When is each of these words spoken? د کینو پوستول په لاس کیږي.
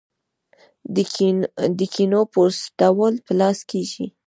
د 1.77 1.79
کینو 1.93 2.21
پوستول 2.33 3.13
په 3.25 3.31
لاس 3.39 3.57
کیږي. 3.71 4.05